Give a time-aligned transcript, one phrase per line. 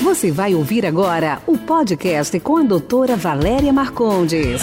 [0.00, 4.62] Você vai ouvir agora o podcast com a doutora Valéria Marcondes.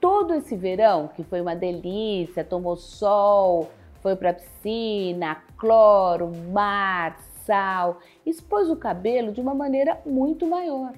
[0.00, 3.70] Todo esse verão, que foi uma delícia, tomou sol,
[4.02, 10.92] foi para piscina, cloro, mar, sal, expôs o cabelo de uma maneira muito maior.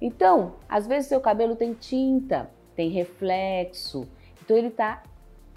[0.00, 4.08] Então, às vezes seu cabelo tem tinta, tem reflexo,
[4.42, 5.04] então ele está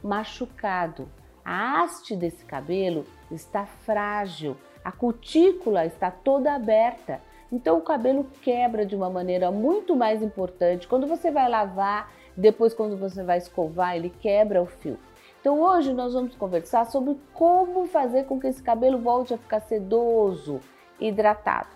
[0.03, 1.09] machucado.
[1.51, 4.55] A haste desse cabelo está frágil,
[4.85, 7.19] a cutícula está toda aberta.
[7.51, 10.87] Então o cabelo quebra de uma maneira muito mais importante.
[10.87, 14.99] Quando você vai lavar, depois quando você vai escovar, ele quebra o fio.
[15.41, 19.61] Então hoje nós vamos conversar sobre como fazer com que esse cabelo volte a ficar
[19.61, 20.61] sedoso,
[20.99, 21.69] hidratado.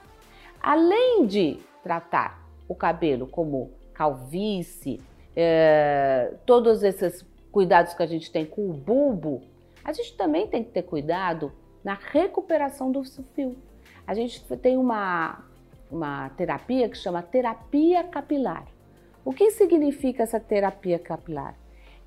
[0.61, 5.01] Além de tratar o cabelo como calvície,
[5.35, 9.41] é, todos esses cuidados que a gente tem com o bulbo,
[9.83, 11.51] a gente também tem que ter cuidado
[11.83, 13.03] na recuperação do
[13.35, 13.57] fio.
[14.07, 15.43] A gente tem uma,
[15.91, 18.65] uma terapia que chama terapia capilar.
[19.25, 21.55] O que significa essa terapia capilar?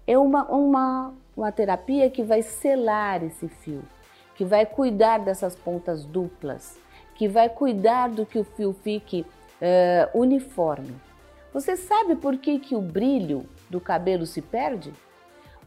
[0.07, 3.83] É uma, uma, uma terapia que vai selar esse fio,
[4.35, 6.79] que vai cuidar dessas pontas duplas,
[7.15, 9.27] que vai cuidar do que o fio fique
[9.61, 10.95] uh, uniforme.
[11.53, 14.93] Você sabe por que, que o brilho do cabelo se perde?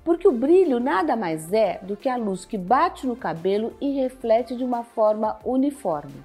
[0.04, 3.92] Porque o brilho nada mais é do que a luz que bate no cabelo e
[3.92, 6.24] reflete de uma forma uniforme.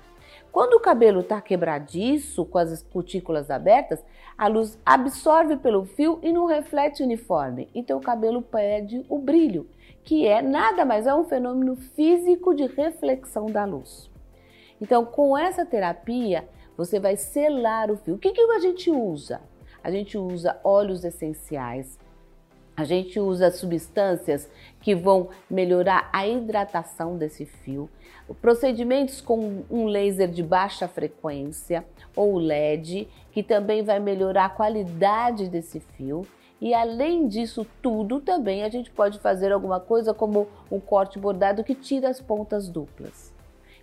[0.53, 4.05] Quando o cabelo está quebradiço, com as cutículas abertas,
[4.39, 7.69] a luz absorve pelo fio e não reflete uniforme.
[7.75, 9.69] Então o cabelo perde o brilho,
[10.05, 14.09] que é nada mais é um fenômeno físico de reflexão da luz.
[14.81, 18.15] Então, com essa terapia, você vai selar o fio.
[18.15, 19.41] O que, que a gente usa?
[19.83, 21.99] A gente usa óleos essenciais,
[22.77, 24.49] a gente usa substâncias
[24.81, 27.89] que vão melhorar a hidratação desse fio,
[28.41, 31.85] procedimentos com um laser de baixa frequência
[32.17, 36.27] ou LED, que também vai melhorar a qualidade desse fio.
[36.61, 41.63] E além disso tudo, também a gente pode fazer alguma coisa como um corte bordado
[41.63, 43.33] que tira as pontas duplas.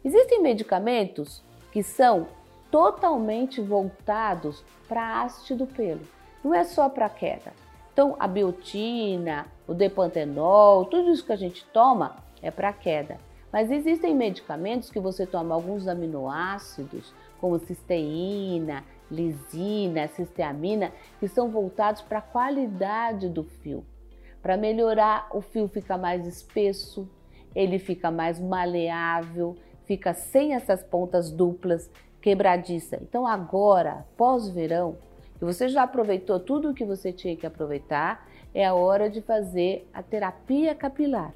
[0.04, 2.28] Existem medicamentos que são
[2.72, 6.02] totalmente voltados para a haste do pelo.
[6.44, 7.54] Não é só para queda.
[7.94, 13.18] Então, a biotina, o depantenol, tudo isso que a gente toma é para queda.
[13.52, 22.02] Mas existem medicamentos que você toma alguns aminoácidos, como cisteína, lisina, cisteamina, que são voltados
[22.02, 23.84] para a qualidade do fio,
[24.42, 27.10] para melhorar o fio fica mais espesso,
[27.54, 31.92] ele fica mais maleável, fica sem essas pontas duplas
[32.22, 32.98] quebradiça.
[33.02, 34.96] Então agora, pós-verão,
[35.42, 39.22] que você já aproveitou tudo o que você tinha que aproveitar, é a hora de
[39.22, 41.34] fazer a terapia capilar.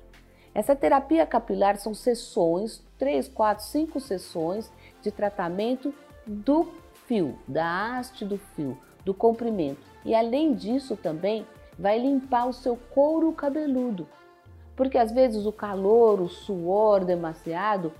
[0.53, 4.71] Essa terapia capilar são sessões, 3, 4, 5 sessões
[5.01, 5.91] de tratamento
[6.23, 6.67] do
[7.07, 9.81] fio, da haste do fio, do comprimento.
[10.05, 11.43] E além disso também
[11.77, 14.07] vai limpar o seu couro cabeludo.
[14.75, 17.91] Porque às vezes o calor, o suor demasiado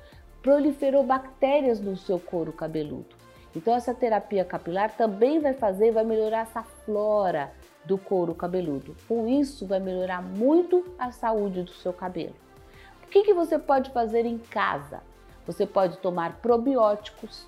[0.44, 3.15] proliferou bactérias no seu couro cabeludo.
[3.56, 7.52] Então essa terapia capilar também vai fazer, vai melhorar essa flora
[7.86, 8.96] do couro cabeludo.
[9.08, 12.36] Com isso vai melhorar muito a saúde do seu cabelo.
[13.04, 15.02] O que, que você pode fazer em casa?
[15.46, 17.48] Você pode tomar probióticos,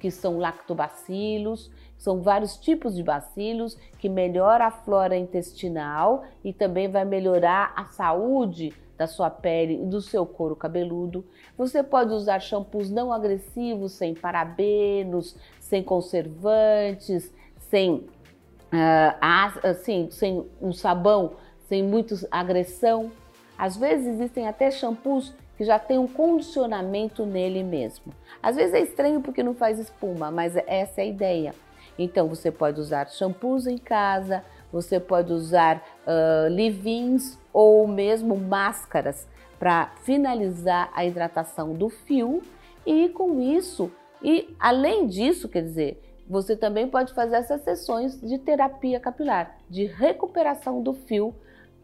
[0.00, 6.88] que são lactobacilos, são vários tipos de bacilos que melhora a flora intestinal e também
[6.88, 11.24] vai melhorar a saúde da sua pele e do seu couro cabeludo.
[11.56, 20.72] Você pode usar shampoos não agressivos, sem parabenos, sem conservantes, sem, uh, assim, sem um
[20.72, 21.32] sabão,
[21.68, 23.10] sem muita agressão.
[23.58, 28.12] Às vezes existem até shampoos que já tem um condicionamento nele mesmo.
[28.42, 31.54] Às vezes é estranho porque não faz espuma, mas essa é a ideia.
[31.98, 39.26] Então você pode usar shampoos em casa, você pode usar uh, leave-ins ou mesmo máscaras
[39.58, 42.42] para finalizar a hidratação do fio
[42.84, 43.90] e com isso,
[44.22, 49.84] e além disso, quer dizer, você também pode fazer essas sessões de terapia capilar, de
[49.84, 51.34] recuperação do fio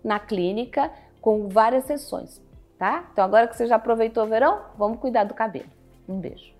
[0.02, 0.90] na clínica
[1.20, 2.42] com várias sessões,
[2.78, 3.08] tá?
[3.12, 5.68] Então agora que você já aproveitou o verão, vamos cuidar do cabelo.
[6.08, 6.59] Um beijo.